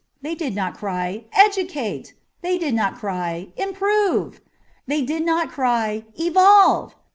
[0.23, 4.41] 'They did not cry * Educate!' They did not cry * Improve!'
[4.87, 6.95] They did not cry' Evolve